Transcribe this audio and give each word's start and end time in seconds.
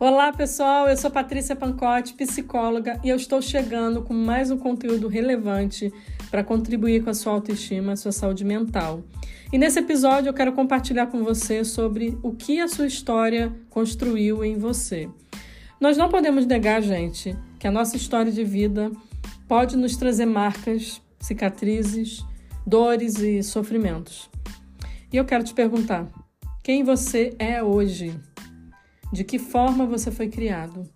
Olá, 0.00 0.32
pessoal. 0.32 0.88
Eu 0.88 0.96
sou 0.96 1.10
Patrícia 1.10 1.54
Pancotti, 1.54 2.14
psicóloga, 2.14 2.98
e 3.04 3.10
eu 3.10 3.16
estou 3.16 3.42
chegando 3.42 4.00
com 4.00 4.14
mais 4.14 4.50
um 4.50 4.56
conteúdo 4.56 5.08
relevante 5.08 5.92
para 6.30 6.42
contribuir 6.42 7.04
com 7.04 7.10
a 7.10 7.14
sua 7.14 7.34
autoestima, 7.34 7.92
a 7.92 7.96
sua 7.96 8.10
saúde 8.10 8.42
mental. 8.42 9.04
E 9.52 9.58
nesse 9.58 9.78
episódio 9.78 10.30
eu 10.30 10.32
quero 10.32 10.54
compartilhar 10.54 11.08
com 11.08 11.22
você 11.22 11.66
sobre 11.66 12.16
o 12.22 12.32
que 12.32 12.60
a 12.60 12.66
sua 12.66 12.86
história 12.86 13.54
construiu 13.68 14.42
em 14.42 14.56
você. 14.56 15.06
Nós 15.78 15.98
não 15.98 16.08
podemos 16.08 16.46
negar, 16.46 16.80
gente, 16.80 17.36
que 17.58 17.66
a 17.66 17.70
nossa 17.70 17.94
história 17.94 18.32
de 18.32 18.42
vida 18.42 18.90
pode 19.46 19.76
nos 19.76 19.98
trazer 19.98 20.24
marcas, 20.24 21.02
cicatrizes, 21.20 22.24
dores 22.66 23.18
e 23.18 23.42
sofrimentos. 23.42 24.30
E 25.12 25.18
eu 25.18 25.26
quero 25.26 25.44
te 25.44 25.52
perguntar: 25.52 26.08
quem 26.62 26.82
você 26.82 27.34
é 27.38 27.62
hoje? 27.62 28.18
De 29.12 29.24
que 29.24 29.38
forma 29.38 29.86
você 29.86 30.10
foi 30.10 30.28
criado. 30.28 30.88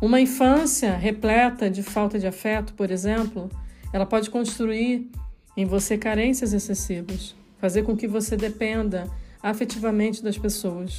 Uma 0.00 0.20
infância 0.20 0.96
repleta 0.96 1.68
de 1.68 1.82
falta 1.82 2.18
de 2.18 2.26
afeto, 2.26 2.74
por 2.74 2.90
exemplo, 2.90 3.50
ela 3.92 4.06
pode 4.06 4.30
construir 4.30 5.10
em 5.56 5.64
você 5.64 5.98
carências 5.98 6.52
excessivas, 6.52 7.34
fazer 7.58 7.82
com 7.82 7.96
que 7.96 8.06
você 8.06 8.36
dependa 8.36 9.08
afetivamente 9.42 10.22
das 10.22 10.38
pessoas. 10.38 10.98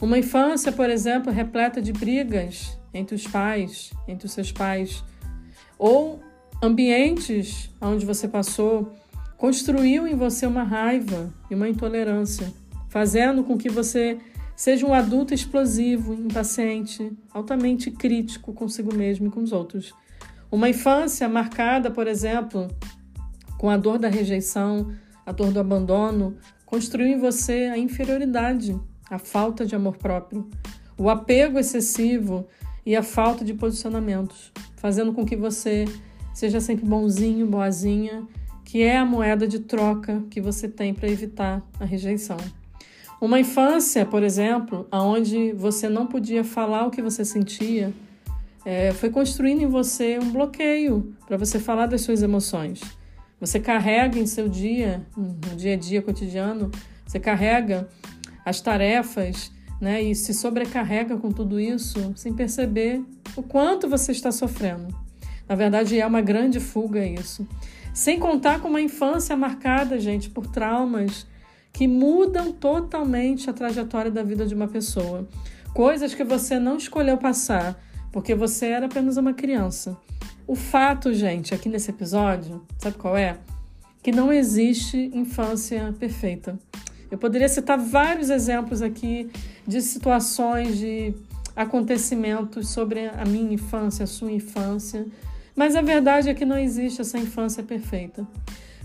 Uma 0.00 0.18
infância, 0.18 0.72
por 0.72 0.88
exemplo, 0.88 1.32
repleta 1.32 1.80
de 1.80 1.92
brigas 1.92 2.78
entre 2.94 3.14
os 3.14 3.26
pais, 3.26 3.90
entre 4.08 4.26
os 4.26 4.32
seus 4.32 4.50
pais, 4.50 5.04
ou 5.78 6.20
ambientes 6.62 7.70
onde 7.80 8.06
você 8.06 8.26
passou 8.26 8.92
construiu 9.42 10.06
em 10.06 10.14
você 10.14 10.46
uma 10.46 10.62
raiva 10.62 11.34
e 11.50 11.54
uma 11.56 11.68
intolerância, 11.68 12.52
fazendo 12.88 13.42
com 13.42 13.58
que 13.58 13.68
você 13.68 14.16
Seja 14.54 14.86
um 14.86 14.94
adulto 14.94 15.34
explosivo, 15.34 16.14
impaciente, 16.14 17.12
altamente 17.32 17.90
crítico 17.90 18.52
consigo 18.52 18.94
mesmo 18.94 19.26
e 19.26 19.30
com 19.30 19.40
os 19.40 19.52
outros. 19.52 19.92
Uma 20.50 20.68
infância 20.68 21.28
marcada, 21.28 21.90
por 21.90 22.06
exemplo, 22.06 22.68
com 23.58 23.70
a 23.70 23.76
dor 23.76 23.98
da 23.98 24.08
rejeição, 24.08 24.92
a 25.24 25.32
dor 25.32 25.50
do 25.52 25.60
abandono, 25.60 26.36
construiu 26.66 27.08
em 27.08 27.18
você 27.18 27.70
a 27.72 27.78
inferioridade, 27.78 28.78
a 29.10 29.18
falta 29.18 29.64
de 29.64 29.74
amor 29.74 29.96
próprio, 29.96 30.48
o 30.98 31.08
apego 31.08 31.58
excessivo 31.58 32.46
e 32.84 32.94
a 32.94 33.02
falta 33.02 33.44
de 33.44 33.54
posicionamentos, 33.54 34.52
fazendo 34.76 35.12
com 35.12 35.24
que 35.24 35.36
você 35.36 35.84
seja 36.34 36.60
sempre 36.60 36.84
bonzinho, 36.84 37.46
boazinha, 37.46 38.26
que 38.64 38.82
é 38.82 38.96
a 38.96 39.04
moeda 39.04 39.46
de 39.46 39.60
troca 39.60 40.22
que 40.30 40.40
você 40.40 40.68
tem 40.68 40.94
para 40.94 41.08
evitar 41.08 41.62
a 41.78 41.84
rejeição. 41.84 42.38
Uma 43.22 43.38
infância, 43.38 44.04
por 44.04 44.24
exemplo, 44.24 44.84
onde 44.90 45.52
você 45.52 45.88
não 45.88 46.08
podia 46.08 46.42
falar 46.42 46.88
o 46.88 46.90
que 46.90 47.00
você 47.00 47.24
sentia, 47.24 47.94
é, 48.64 48.90
foi 48.90 49.10
construindo 49.10 49.62
em 49.62 49.68
você 49.68 50.18
um 50.18 50.32
bloqueio 50.32 51.14
para 51.24 51.36
você 51.36 51.60
falar 51.60 51.86
das 51.86 52.00
suas 52.00 52.20
emoções. 52.20 52.80
Você 53.38 53.60
carrega 53.60 54.18
em 54.18 54.26
seu 54.26 54.48
dia, 54.48 55.06
no 55.16 55.54
dia 55.56 55.74
a 55.74 55.76
dia 55.76 56.02
cotidiano, 56.02 56.68
você 57.06 57.20
carrega 57.20 57.88
as 58.44 58.60
tarefas 58.60 59.52
né, 59.80 60.02
e 60.02 60.16
se 60.16 60.34
sobrecarrega 60.34 61.16
com 61.16 61.30
tudo 61.30 61.60
isso 61.60 62.12
sem 62.16 62.34
perceber 62.34 63.04
o 63.36 63.42
quanto 63.44 63.88
você 63.88 64.10
está 64.10 64.32
sofrendo. 64.32 64.92
Na 65.48 65.54
verdade, 65.54 65.96
é 65.96 66.04
uma 66.04 66.20
grande 66.20 66.58
fuga 66.58 67.06
isso. 67.06 67.46
Sem 67.94 68.18
contar 68.18 68.58
com 68.58 68.66
uma 68.66 68.80
infância 68.80 69.36
marcada, 69.36 70.00
gente, 70.00 70.28
por 70.28 70.48
traumas 70.48 71.30
que 71.72 71.88
mudam 71.88 72.52
totalmente 72.52 73.48
a 73.48 73.52
trajetória 73.52 74.10
da 74.10 74.22
vida 74.22 74.46
de 74.46 74.54
uma 74.54 74.68
pessoa. 74.68 75.26
Coisas 75.74 76.14
que 76.14 76.22
você 76.22 76.58
não 76.58 76.76
escolheu 76.76 77.16
passar 77.16 77.80
porque 78.12 78.34
você 78.34 78.66
era 78.66 78.86
apenas 78.86 79.16
uma 79.16 79.32
criança. 79.32 79.96
O 80.46 80.54
fato, 80.54 81.12
gente, 81.14 81.54
aqui 81.54 81.68
nesse 81.68 81.90
episódio, 81.90 82.62
sabe 82.78 82.96
qual 82.98 83.16
é? 83.16 83.38
Que 84.02 84.12
não 84.12 84.30
existe 84.32 85.10
infância 85.14 85.94
perfeita. 85.98 86.58
Eu 87.10 87.16
poderia 87.16 87.48
citar 87.48 87.78
vários 87.78 88.28
exemplos 88.28 88.82
aqui 88.82 89.30
de 89.66 89.80
situações, 89.80 90.76
de 90.76 91.14
acontecimentos 91.54 92.68
sobre 92.68 93.08
a 93.08 93.24
minha 93.24 93.52
infância, 93.52 94.04
a 94.04 94.06
sua 94.06 94.32
infância, 94.32 95.06
mas 95.54 95.76
a 95.76 95.82
verdade 95.82 96.28
é 96.28 96.34
que 96.34 96.44
não 96.44 96.58
existe 96.58 97.00
essa 97.00 97.18
infância 97.18 97.62
perfeita. 97.62 98.26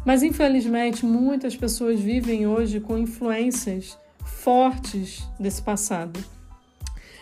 Mas 0.08 0.24
infelizmente 0.24 1.06
muitas 1.06 1.54
pessoas 1.54 2.00
vivem 2.00 2.48
hoje 2.48 2.80
com 2.80 2.98
influências 2.98 3.98
fortes 4.24 5.28
desse 5.38 5.62
passado. 5.62 6.18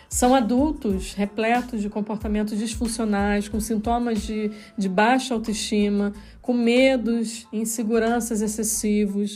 São 0.08 0.32
adultos 0.32 1.12
repletos 1.12 1.82
de 1.82 1.90
comportamentos 1.90 2.56
disfuncionais, 2.56 3.48
com 3.48 3.58
sintomas 3.58 4.22
de, 4.22 4.52
de 4.78 4.88
baixa 4.88 5.34
autoestima, 5.34 6.12
com 6.40 6.52
medos, 6.52 7.48
inseguranças 7.52 8.40
excessivos. 8.40 9.34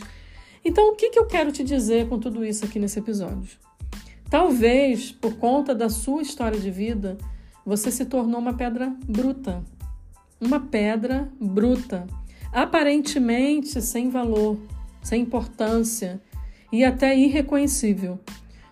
Então, 0.65 0.93
o 0.93 0.95
que, 0.95 1.11
que 1.11 1.19
eu 1.19 1.27
quero 1.27 1.51
te 1.51 1.65
dizer 1.65 2.09
com 2.09 2.21
tudo 2.21 2.45
isso 2.45 2.65
aqui 2.65 2.79
nesse 2.79 3.01
episódio? 3.01 3.59
Talvez, 4.31 5.11
por 5.11 5.35
conta 5.39 5.75
da 5.75 5.89
sua 5.89 6.23
história 6.23 6.61
de 6.61 6.71
vida, 6.71 7.19
você 7.67 7.91
se 7.91 8.05
tornou 8.05 8.39
uma 8.39 8.55
pedra 8.55 8.95
bruta. 9.05 9.61
Uma 10.41 10.61
pedra 10.61 11.29
bruta 11.41 12.07
aparentemente 12.53 13.81
sem 13.81 14.11
valor, 14.11 14.59
sem 15.03 15.23
importância 15.23 16.21
e 16.73 16.85
até 16.85 17.17
irreconhecível. 17.17 18.19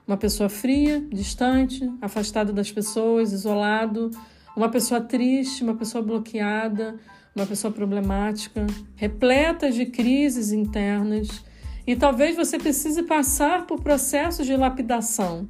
Uma 0.07 0.17
pessoa 0.17 0.49
fria, 0.49 1.01
distante, 1.11 1.91
afastada 2.01 2.53
das 2.53 2.73
pessoas, 2.73 3.33
isolado, 3.33 4.11
uma 4.57 4.69
pessoa 4.69 5.01
triste, 5.01 5.63
uma 5.63 5.75
pessoa 5.75 6.03
bloqueada, 6.03 6.97
uma 7.37 7.47
pessoa 7.47 7.73
problemática, 7.73 8.67
repleta 8.97 9.71
de 9.71 9.87
crises 9.87 10.51
internas. 10.51 11.45
E 11.87 11.95
talvez 11.95 12.37
você 12.37 12.59
precise 12.59 13.03
passar 13.03 13.67
por 13.67 13.81
processos 13.81 14.47
de 14.47 14.57
lapidação, 14.57 15.49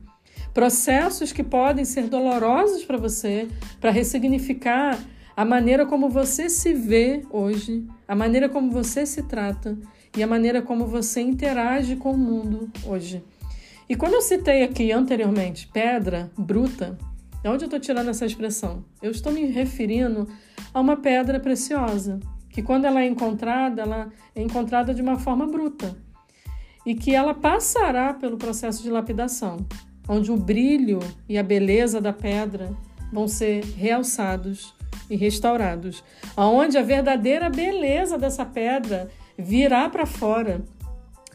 processos 0.53 1.33
que 1.33 1.43
podem 1.43 1.85
ser 1.85 2.05
dolorosos 2.09 2.85
para 2.85 2.97
você, 2.97 3.49
para 3.81 3.91
ressignificar 3.91 4.99
a 5.39 5.45
maneira 5.45 5.87
como 5.87 6.09
você 6.09 6.49
se 6.49 6.75
vê 6.75 7.23
hoje, 7.31 7.87
a 8.09 8.17
maneira 8.17 8.49
como 8.49 8.73
você 8.73 9.07
se 9.07 9.23
trata 9.23 9.79
e 10.17 10.21
a 10.21 10.27
maneira 10.27 10.61
como 10.61 10.85
você 10.85 11.21
interage 11.21 11.95
com 11.95 12.11
o 12.11 12.19
mundo 12.19 12.69
hoje. 12.85 13.23
E 13.89 13.95
quando 13.95 14.15
eu 14.15 14.21
citei 14.21 14.65
aqui 14.65 14.91
anteriormente 14.91 15.69
pedra 15.69 16.29
bruta, 16.37 16.99
de 17.41 17.49
onde 17.49 17.63
eu 17.63 17.67
estou 17.67 17.79
tirando 17.79 18.11
essa 18.11 18.27
expressão? 18.27 18.85
Eu 19.01 19.13
estou 19.13 19.33
me 19.33 19.47
referindo 19.47 20.27
a 20.75 20.81
uma 20.81 20.97
pedra 20.97 21.39
preciosa, 21.39 22.19
que 22.51 22.61
quando 22.61 22.87
ela 22.87 23.01
é 23.01 23.07
encontrada, 23.07 23.83
ela 23.83 24.09
é 24.35 24.43
encontrada 24.43 24.93
de 24.93 25.01
uma 25.01 25.21
forma 25.21 25.47
bruta 25.47 25.97
e 26.85 26.97
que 26.97 27.15
ela 27.15 27.33
passará 27.33 28.13
pelo 28.13 28.39
processo 28.39 28.83
de 28.83 28.91
lapidação, 28.91 29.65
onde 30.09 30.33
o 30.33 30.37
brilho 30.37 30.99
e 31.29 31.39
a 31.39 31.45
beleza 31.45 32.01
da 32.01 32.13
pedra 32.13 32.77
vão 33.13 33.29
ser 33.29 33.63
realçados 33.77 34.77
e 35.09 35.17
restaurados, 35.17 36.05
aonde 36.37 36.77
a 36.77 36.83
verdadeira 36.83 37.49
beleza 37.49 38.19
dessa 38.19 38.45
pedra 38.45 39.11
virá 39.37 39.89
para 39.89 40.07
fora. 40.07 40.65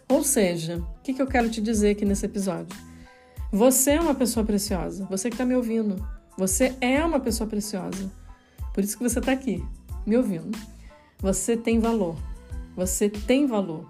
Ou 0.07 0.23
seja, 0.23 0.78
o 0.78 1.01
que, 1.01 1.13
que 1.13 1.22
eu 1.22 1.28
quero 1.28 1.50
te 1.50 1.61
dizer 1.61 1.91
aqui 1.91 2.06
nesse 2.06 2.25
episódio? 2.25 2.78
Você 3.51 3.91
é 3.91 4.01
uma 4.01 4.16
pessoa 4.16 4.45
preciosa. 4.45 5.06
Você 5.09 5.29
que 5.29 5.35
está 5.35 5.45
me 5.45 5.56
ouvindo. 5.56 6.03
Você 6.38 6.75
é 6.81 7.03
uma 7.06 7.19
pessoa 7.19 7.47
preciosa. 7.47 8.12
Por 8.73 8.83
isso 8.83 8.97
que 8.97 9.03
você 9.03 9.19
está 9.19 9.31
aqui, 9.31 9.63
me 10.06 10.17
ouvindo. 10.17 10.57
Você 11.19 11.56
tem 11.56 11.79
valor. 11.79 12.16
Você 12.75 13.07
tem 13.09 13.45
valor. 13.45 13.88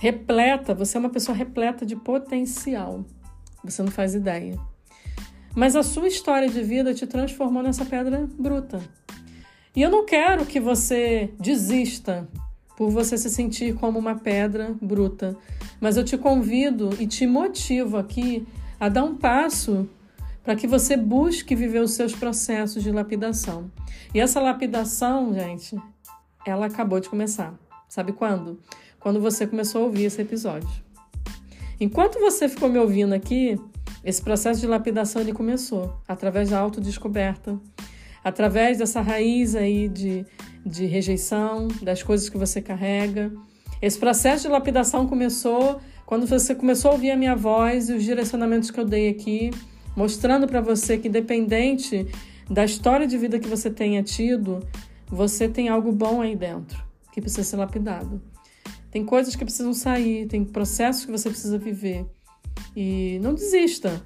Repleta, 0.00 0.74
você 0.74 0.96
é 0.96 1.00
uma 1.00 1.10
pessoa 1.10 1.36
repleta 1.36 1.84
de 1.84 1.94
potencial. 1.94 3.04
Você 3.62 3.82
não 3.82 3.90
faz 3.90 4.14
ideia. 4.14 4.58
Mas 5.54 5.76
a 5.76 5.82
sua 5.82 6.08
história 6.08 6.48
de 6.48 6.62
vida 6.62 6.92
te 6.92 7.06
transformou 7.06 7.62
nessa 7.62 7.84
pedra 7.84 8.28
bruta. 8.38 8.80
E 9.74 9.82
eu 9.82 9.90
não 9.90 10.06
quero 10.06 10.46
que 10.46 10.60
você 10.60 11.30
desista 11.38 12.28
por 12.76 12.90
você 12.90 13.18
se 13.18 13.28
sentir 13.28 13.74
como 13.74 13.98
uma 13.98 14.14
pedra 14.14 14.74
bruta, 14.80 15.36
mas 15.80 15.96
eu 15.96 16.04
te 16.04 16.16
convido 16.16 16.90
e 17.00 17.06
te 17.06 17.26
motivo 17.26 17.96
aqui 17.96 18.46
a 18.78 18.88
dar 18.88 19.04
um 19.04 19.16
passo 19.16 19.88
para 20.44 20.54
que 20.54 20.66
você 20.66 20.96
busque 20.96 21.56
viver 21.56 21.80
os 21.80 21.92
seus 21.92 22.14
processos 22.14 22.82
de 22.82 22.92
lapidação. 22.92 23.70
E 24.12 24.20
essa 24.20 24.40
lapidação, 24.40 25.32
gente, 25.34 25.76
ela 26.46 26.66
acabou 26.66 27.00
de 27.00 27.08
começar. 27.08 27.54
Sabe 27.88 28.12
quando? 28.12 28.60
Quando 29.00 29.20
você 29.20 29.46
começou 29.46 29.82
a 29.82 29.84
ouvir 29.86 30.04
esse 30.04 30.20
episódio. 30.20 30.84
Enquanto 31.80 32.20
você 32.20 32.48
ficou 32.48 32.68
me 32.68 32.78
ouvindo 32.78 33.12
aqui, 33.12 33.58
esse 34.04 34.22
processo 34.22 34.60
de 34.60 34.66
lapidação 34.66 35.22
ele 35.22 35.32
começou 35.32 35.96
através 36.06 36.50
da 36.50 36.58
autodescoberta, 36.58 37.58
através 38.24 38.78
dessa 38.78 39.02
raiz 39.02 39.54
aí 39.54 39.88
de, 39.88 40.24
de 40.64 40.86
rejeição, 40.86 41.68
das 41.82 42.02
coisas 42.02 42.28
que 42.28 42.38
você 42.38 42.62
carrega. 42.62 43.30
Esse 43.82 43.98
processo 43.98 44.44
de 44.44 44.48
lapidação 44.48 45.06
começou 45.06 45.80
quando 46.06 46.26
você 46.26 46.54
começou 46.54 46.90
a 46.90 46.94
ouvir 46.94 47.10
a 47.10 47.16
minha 47.16 47.36
voz 47.36 47.90
e 47.90 47.92
os 47.92 48.02
direcionamentos 48.02 48.70
que 48.70 48.80
eu 48.80 48.84
dei 48.84 49.10
aqui, 49.10 49.50
mostrando 49.94 50.46
para 50.46 50.60
você 50.60 50.96
que, 50.96 51.08
independente 51.08 52.06
da 52.50 52.64
história 52.64 53.06
de 53.06 53.16
vida 53.18 53.38
que 53.38 53.48
você 53.48 53.70
tenha 53.70 54.02
tido, 54.02 54.60
você 55.06 55.48
tem 55.48 55.68
algo 55.68 55.92
bom 55.92 56.20
aí 56.20 56.34
dentro 56.34 56.82
que 57.12 57.20
precisa 57.20 57.44
ser 57.44 57.56
lapidado. 57.56 58.20
Tem 58.90 59.04
coisas 59.04 59.36
que 59.36 59.44
precisam 59.44 59.72
sair, 59.72 60.26
tem 60.26 60.44
processos 60.44 61.04
que 61.04 61.12
você 61.12 61.28
precisa 61.28 61.58
viver. 61.58 62.06
E 62.76 63.18
não 63.22 63.34
desista, 63.34 64.02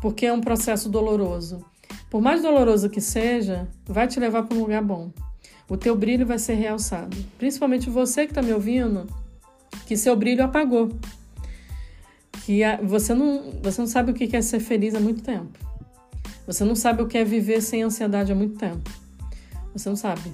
porque 0.00 0.26
é 0.26 0.32
um 0.32 0.40
processo 0.40 0.88
doloroso. 0.88 1.64
Por 2.10 2.22
mais 2.22 2.42
doloroso 2.42 2.88
que 2.88 3.00
seja, 3.00 3.68
vai 3.84 4.06
te 4.06 4.20
levar 4.20 4.44
para 4.44 4.56
um 4.56 4.60
lugar 4.60 4.82
bom. 4.82 5.10
O 5.68 5.76
teu 5.76 5.96
brilho 5.96 6.24
vai 6.24 6.38
ser 6.38 6.54
realçado. 6.54 7.16
Principalmente 7.36 7.90
você 7.90 8.24
que 8.24 8.30
está 8.30 8.40
me 8.40 8.52
ouvindo, 8.52 9.06
que 9.86 9.96
seu 9.96 10.14
brilho 10.14 10.44
apagou. 10.44 10.90
Que 12.44 12.60
você 12.84 13.12
não, 13.12 13.52
você 13.62 13.80
não 13.80 13.88
sabe 13.88 14.12
o 14.12 14.14
que 14.14 14.36
é 14.36 14.40
ser 14.40 14.60
feliz 14.60 14.94
há 14.94 15.00
muito 15.00 15.22
tempo. 15.22 15.58
Você 16.46 16.64
não 16.64 16.76
sabe 16.76 17.02
o 17.02 17.08
que 17.08 17.18
é 17.18 17.24
viver 17.24 17.60
sem 17.60 17.82
ansiedade 17.82 18.30
há 18.30 18.34
muito 18.34 18.56
tempo. 18.56 18.88
Você 19.72 19.88
não 19.88 19.96
sabe. 19.96 20.32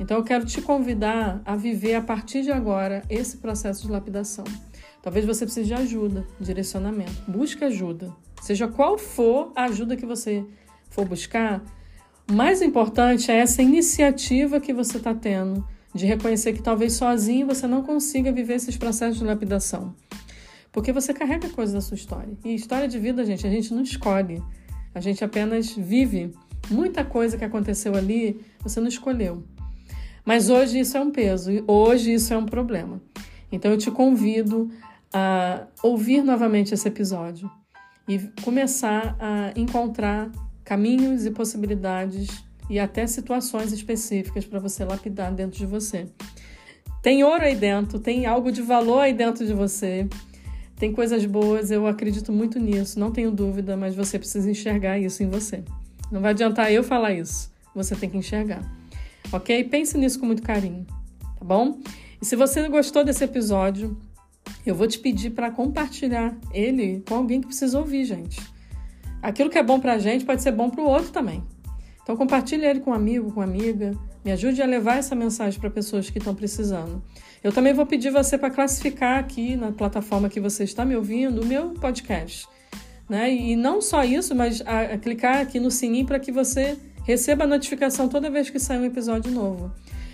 Então 0.00 0.16
eu 0.16 0.24
quero 0.24 0.44
te 0.44 0.60
convidar 0.60 1.40
a 1.44 1.54
viver 1.54 1.94
a 1.94 2.02
partir 2.02 2.42
de 2.42 2.50
agora 2.50 3.02
esse 3.08 3.36
processo 3.36 3.86
de 3.86 3.92
lapidação. 3.92 4.44
Talvez 5.00 5.24
você 5.24 5.44
precise 5.44 5.68
de 5.68 5.74
ajuda, 5.74 6.26
direcionamento. 6.40 7.22
Busque 7.28 7.62
ajuda. 7.62 8.12
Seja 8.42 8.66
qual 8.66 8.98
for 8.98 9.52
a 9.54 9.64
ajuda 9.64 9.96
que 9.96 10.04
você 10.04 10.44
for 10.94 11.04
buscar, 11.04 11.62
o 12.30 12.32
mais 12.32 12.62
importante 12.62 13.30
é 13.30 13.36
essa 13.36 13.60
iniciativa 13.60 14.60
que 14.60 14.72
você 14.72 14.96
está 14.96 15.12
tendo 15.12 15.66
de 15.94 16.06
reconhecer 16.06 16.52
que 16.52 16.62
talvez 16.62 16.94
sozinho 16.94 17.46
você 17.46 17.66
não 17.66 17.82
consiga 17.82 18.32
viver 18.32 18.54
esses 18.54 18.76
processos 18.76 19.18
de 19.18 19.24
lapidação. 19.24 19.94
Porque 20.72 20.92
você 20.92 21.12
carrega 21.12 21.48
coisas 21.50 21.74
da 21.74 21.80
sua 21.80 21.94
história. 21.94 22.36
E 22.44 22.54
história 22.54 22.88
de 22.88 22.98
vida, 22.98 23.24
gente, 23.24 23.46
a 23.46 23.50
gente 23.50 23.72
não 23.72 23.82
escolhe. 23.82 24.42
A 24.94 25.00
gente 25.00 25.22
apenas 25.22 25.70
vive. 25.70 26.32
Muita 26.70 27.04
coisa 27.04 27.36
que 27.36 27.44
aconteceu 27.44 27.94
ali, 27.94 28.40
você 28.60 28.80
não 28.80 28.88
escolheu. 28.88 29.44
Mas 30.24 30.48
hoje 30.48 30.80
isso 30.80 30.96
é 30.96 31.00
um 31.00 31.10
peso 31.10 31.50
hoje 31.66 32.14
isso 32.14 32.32
é 32.32 32.38
um 32.38 32.46
problema. 32.46 33.00
Então 33.52 33.70
eu 33.70 33.78
te 33.78 33.90
convido 33.90 34.70
a 35.12 35.66
ouvir 35.82 36.22
novamente 36.22 36.72
esse 36.72 36.88
episódio 36.88 37.50
e 38.08 38.18
começar 38.42 39.16
a 39.20 39.52
encontrar 39.58 40.30
caminhos 40.64 41.26
e 41.26 41.30
possibilidades 41.30 42.28
e 42.70 42.78
até 42.78 43.06
situações 43.06 43.72
específicas 43.72 44.44
para 44.44 44.58
você 44.58 44.84
lapidar 44.84 45.32
dentro 45.32 45.58
de 45.58 45.66
você. 45.66 46.06
Tem 47.02 47.22
ouro 47.22 47.44
aí 47.44 47.54
dentro, 47.54 47.98
tem 47.98 48.24
algo 48.24 48.50
de 48.50 48.62
valor 48.62 49.00
aí 49.00 49.12
dentro 49.12 49.46
de 49.46 49.52
você, 49.52 50.08
tem 50.76 50.92
coisas 50.92 51.24
boas, 51.26 51.70
eu 51.70 51.86
acredito 51.86 52.32
muito 52.32 52.58
nisso, 52.58 52.98
não 52.98 53.10
tenho 53.10 53.30
dúvida, 53.30 53.76
mas 53.76 53.94
você 53.94 54.18
precisa 54.18 54.50
enxergar 54.50 54.98
isso 54.98 55.22
em 55.22 55.28
você. 55.28 55.62
Não 56.10 56.20
vai 56.20 56.30
adiantar 56.30 56.72
eu 56.72 56.82
falar 56.82 57.12
isso, 57.12 57.52
você 57.74 57.94
tem 57.94 58.08
que 58.08 58.16
enxergar 58.16 58.62
ok? 59.32 59.64
Pense 59.64 59.96
nisso 59.98 60.18
com 60.18 60.26
muito 60.26 60.42
carinho, 60.42 60.86
tá 61.20 61.44
bom? 61.44 61.80
E 62.20 62.24
se 62.24 62.36
você 62.36 62.68
gostou 62.68 63.04
desse 63.04 63.24
episódio, 63.24 63.96
eu 64.64 64.74
vou 64.74 64.86
te 64.86 64.98
pedir 64.98 65.30
para 65.30 65.50
compartilhar 65.50 66.36
ele 66.52 67.02
com 67.06 67.14
alguém 67.16 67.40
que 67.40 67.46
precisa 67.46 67.78
ouvir, 67.78 68.04
gente. 68.04 68.40
Aquilo 69.24 69.50
que 69.50 69.58
é 69.58 69.62
bom 69.62 69.80
para 69.80 69.94
a 69.94 69.98
gente 69.98 70.24
pode 70.24 70.42
ser 70.42 70.52
bom 70.52 70.70
para 70.70 70.80
o 70.80 70.86
outro 70.86 71.10
também. 71.10 71.42
Então 72.02 72.16
compartilhe 72.16 72.64
ele 72.64 72.80
com 72.80 72.90
um 72.90 72.94
amigo, 72.94 73.32
com 73.32 73.40
uma 73.40 73.46
amiga. 73.46 73.92
Me 74.24 74.30
ajude 74.32 74.62
a 74.62 74.66
levar 74.66 74.98
essa 74.98 75.14
mensagem 75.14 75.58
para 75.58 75.70
pessoas 75.70 76.10
que 76.10 76.18
estão 76.18 76.34
precisando. 76.34 77.02
Eu 77.42 77.52
também 77.52 77.72
vou 77.72 77.86
pedir 77.86 78.10
você 78.10 78.38
para 78.38 78.50
classificar 78.50 79.18
aqui 79.18 79.56
na 79.56 79.72
plataforma 79.72 80.28
que 80.28 80.40
você 80.40 80.64
está 80.64 80.84
me 80.84 80.94
ouvindo 80.94 81.42
o 81.42 81.46
meu 81.46 81.70
podcast. 81.70 82.46
Né? 83.08 83.32
E 83.34 83.56
não 83.56 83.80
só 83.80 84.04
isso, 84.04 84.34
mas 84.34 84.62
a, 84.66 84.94
a 84.94 84.98
clicar 84.98 85.40
aqui 85.40 85.58
no 85.58 85.70
sininho 85.70 86.06
para 86.06 86.18
que 86.18 86.32
você 86.32 86.78
Receba 87.04 87.44
a 87.44 87.46
notificação 87.46 88.08
toda 88.08 88.30
vez 88.30 88.48
que 88.48 88.58
sair 88.58 88.78
um 88.78 88.84
episódio 88.84 89.30
novo. 89.30 89.70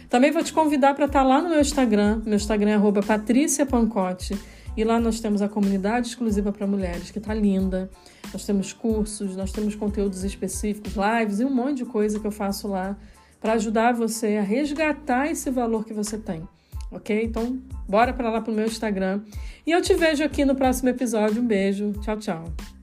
Também 0.09 0.33
vou 0.33 0.43
te 0.43 0.53
convidar 0.53 0.93
para 0.95 1.07
estar 1.07 1.21
tá 1.21 1.25
lá 1.25 1.41
no 1.41 1.49
meu 1.49 1.61
Instagram. 1.61 2.21
Meu 2.27 2.35
Instagram 2.35 2.83
é 2.99 3.03
patriciapancote. 3.03 4.37
E 4.77 4.85
lá 4.85 5.01
nós 5.01 5.21
temos 5.21 5.43
a 5.43 5.49
comunidade 5.49 6.09
exclusiva 6.09 6.53
para 6.53 6.67
mulheres, 6.67 7.11
que 7.11 7.19
está 7.19 7.35
linda. 7.35 7.91
Nós 8.33 8.45
temos 8.45 8.73
cursos, 8.73 9.37
nós 9.37 9.53
temos 9.53 9.75
conteúdos 9.75 10.25
específicos, 10.25 10.95
lives 10.95 11.41
e 11.41 11.45
um 11.45 11.55
monte 11.55 11.79
de 11.79 11.85
coisa 11.85 12.19
que 12.19 12.27
eu 12.27 12.31
faço 12.31 12.69
lá 12.69 12.97
para 13.41 13.55
ajudar 13.55 13.93
você 13.93 14.37
a 14.37 14.43
resgatar 14.43 15.31
esse 15.31 15.51
valor 15.51 15.85
que 15.85 15.93
você 15.93 16.19
tem. 16.19 16.47
Ok? 16.91 17.25
Então, 17.25 17.59
bora 17.89 18.13
para 18.13 18.31
lá 18.31 18.41
para 18.41 18.53
o 18.53 18.55
meu 18.55 18.67
Instagram. 18.67 19.23
E 19.67 19.71
eu 19.71 19.81
te 19.81 19.95
vejo 19.95 20.23
aqui 20.25 20.45
no 20.45 20.55
próximo 20.55 20.89
episódio. 20.89 21.41
Um 21.41 21.47
beijo. 21.47 21.93
Tchau, 22.01 22.17
tchau. 22.17 22.80